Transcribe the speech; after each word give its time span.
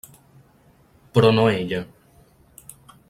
Però 1.17 1.31
no 1.35 1.45
ella. 1.59 1.83